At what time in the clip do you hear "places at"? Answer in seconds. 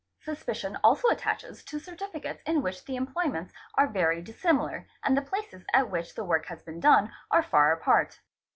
5.21-5.91